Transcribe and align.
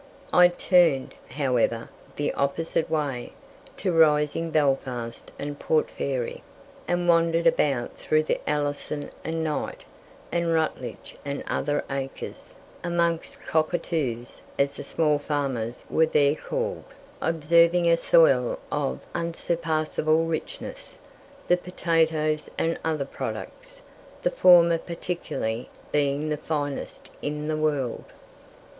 I 0.33 0.47
turned, 0.47 1.13
however, 1.29 1.87
the 2.15 2.33
opposite 2.33 2.89
way, 2.89 3.33
to 3.77 3.91
rising 3.91 4.49
Belfast 4.49 5.31
and 5.37 5.59
Port 5.59 5.91
Fairy, 5.91 6.41
and 6.87 7.07
wandered 7.07 7.45
about 7.45 7.97
through 7.97 8.23
the 8.23 8.39
Alison 8.49 9.11
and 9.23 9.43
Knight, 9.43 9.81
and 10.31 10.53
Rutledge 10.55 11.17
and 11.23 11.43
other 11.47 11.83
acres; 11.87 12.49
amongst 12.83 13.43
cockatoos, 13.45 14.41
as 14.57 14.75
the 14.75 14.83
small 14.83 15.19
farmers 15.19 15.83
were 15.87 16.07
there 16.07 16.33
called, 16.33 16.85
observing 17.21 17.87
a 17.87 17.95
soil 17.95 18.57
of 18.71 19.01
unsurpassable 19.13 20.25
richness, 20.25 20.97
the 21.45 21.57
potatoes 21.57 22.49
and 22.57 22.79
other 22.83 23.05
products, 23.05 23.83
the 24.23 24.31
former 24.31 24.79
particularly, 24.79 25.69
being 25.91 26.29
the 26.29 26.37
finest 26.37 27.11
in 27.21 27.47
the 27.47 27.55
world. 27.57 28.05